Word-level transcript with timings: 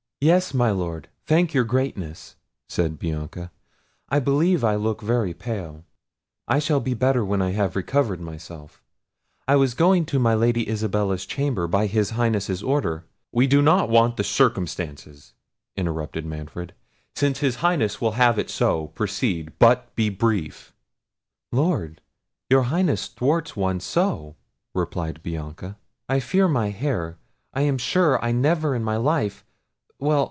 "Yes, 0.23 0.53
my 0.53 0.69
Lord, 0.69 1.09
thank 1.25 1.55
your 1.55 1.63
Greatness," 1.63 2.35
said 2.69 2.99
Bianca; 2.99 3.49
"I 4.07 4.19
believe 4.19 4.63
I 4.63 4.75
look 4.75 5.01
very 5.01 5.33
pale; 5.33 5.83
I 6.47 6.59
shall 6.59 6.79
be 6.79 6.93
better 6.93 7.25
when 7.25 7.41
I 7.41 7.53
have 7.53 7.75
recovered 7.75 8.21
myself—I 8.21 9.55
was 9.55 9.73
going 9.73 10.05
to 10.05 10.19
my 10.19 10.35
Lady 10.35 10.69
Isabella's 10.69 11.25
chamber, 11.25 11.65
by 11.67 11.87
his 11.87 12.11
Highness's 12.11 12.61
order—" 12.61 13.03
"We 13.31 13.47
do 13.47 13.63
not 13.63 13.89
want 13.89 14.15
the 14.17 14.23
circumstances," 14.23 15.33
interrupted 15.75 16.23
Manfred. 16.23 16.75
"Since 17.15 17.39
his 17.39 17.55
Highness 17.55 17.99
will 17.99 18.11
have 18.11 18.37
it 18.37 18.51
so, 18.51 18.89
proceed; 18.89 19.57
but 19.57 19.95
be 19.95 20.11
brief." 20.11 20.71
"Lord! 21.51 21.99
your 22.47 22.65
Highness 22.69 23.07
thwarts 23.07 23.55
one 23.55 23.79
so!" 23.79 24.35
replied 24.75 25.23
Bianca; 25.23 25.77
"I 26.07 26.19
fear 26.19 26.47
my 26.47 26.69
hair—I 26.69 27.61
am 27.61 27.79
sure 27.79 28.23
I 28.23 28.31
never 28.31 28.75
in 28.75 28.83
my 28.83 28.97
life—well! 28.97 29.41